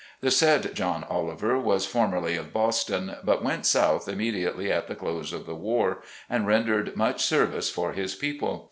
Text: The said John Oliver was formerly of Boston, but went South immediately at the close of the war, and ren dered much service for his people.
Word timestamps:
The 0.21 0.31
said 0.31 0.73
John 0.73 1.03
Oliver 1.07 1.59
was 1.59 1.85
formerly 1.85 2.35
of 2.35 2.51
Boston, 2.51 3.17
but 3.23 3.43
went 3.43 3.67
South 3.67 4.07
immediately 4.09 4.71
at 4.71 4.87
the 4.87 4.95
close 4.95 5.31
of 5.31 5.45
the 5.45 5.53
war, 5.53 6.01
and 6.27 6.47
ren 6.47 6.65
dered 6.65 6.95
much 6.95 7.23
service 7.23 7.69
for 7.69 7.93
his 7.93 8.15
people. 8.15 8.59